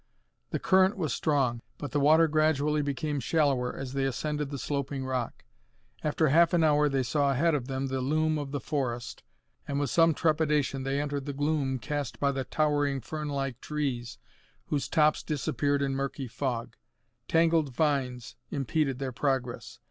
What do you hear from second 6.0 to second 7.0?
After half an hour